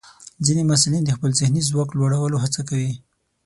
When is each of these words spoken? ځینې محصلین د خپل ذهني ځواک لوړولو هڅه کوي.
ځینې 0.45 0.61
محصلین 0.69 1.03
د 1.05 1.09
خپل 1.17 1.31
ذهني 1.39 1.61
ځواک 1.69 1.89
لوړولو 1.97 2.37
هڅه 2.43 2.61
کوي. 2.69 2.93